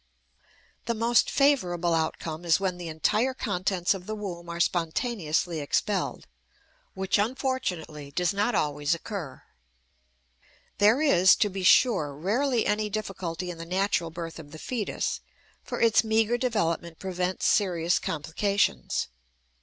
[0.85, 6.25] The most favorable outcome is when the entire contents of the womb are spontaneously expelled,
[6.95, 9.43] which unfortunately does not always occur.
[10.79, 15.21] There is, to be sure, rarely any difficulty in the natural birth of the fetus,
[15.63, 19.07] for its meager development prevents serious complications.